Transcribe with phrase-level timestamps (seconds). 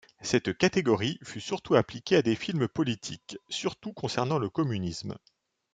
[0.23, 5.15] Cette catégorie fut surtout appliquée à des films politiques, surtout concernant le communisme.